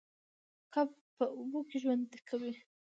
کب 0.73 0.89
په 1.15 1.23
اوبو 1.37 1.59
کې 1.69 1.77
ژوند 1.83 2.09
کوي 2.29 2.53